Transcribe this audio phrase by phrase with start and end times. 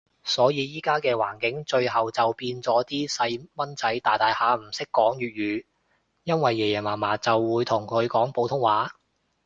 [0.23, 5.65] 所以依家嘅環境，最後就變咗啲細蚊仔大大下唔講粵語，
[6.23, 8.93] 因為爺爺嫲嫲會就佢講普通話